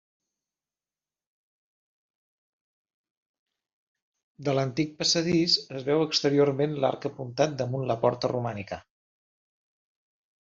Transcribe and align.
De 4.47 4.55
l'antic 4.59 4.97
passadís 5.01 5.57
es 5.81 5.85
veu 5.89 6.01
exteriorment 6.07 6.73
l'arc 6.85 7.07
apuntat 7.11 7.55
damunt 7.61 7.85
la 7.91 7.99
porta 8.07 8.33
romànica. 8.33 8.81